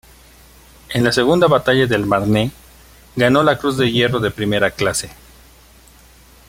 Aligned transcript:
En 0.95 1.03
la 1.03 1.11
segunda 1.11 1.45
batalla 1.45 1.85
del 1.85 2.07
Marne, 2.07 2.49
ganó 3.15 3.43
la 3.43 3.59
Cruz 3.59 3.77
de 3.77 3.91
Hierro 3.91 4.19
de 4.19 4.31
primera 4.31 4.71
clase. 4.71 5.11